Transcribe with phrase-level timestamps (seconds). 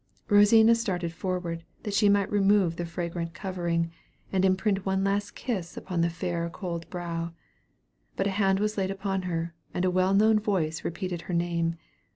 [0.29, 3.91] Rosina started forward that she might remove the fragrant covering,
[4.31, 7.33] and imprint one last kiss upon the fair cold brow;
[8.15, 11.75] but a hand was laid upon her, and a well known voice repeated her name.